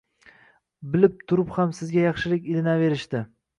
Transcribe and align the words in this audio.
Bilib 0.95 1.19
turib 1.33 1.53
ham 1.59 1.75
sizga 1.81 2.03
yaxshilik 2.07 2.51
ilinaverishdi. 2.55 3.25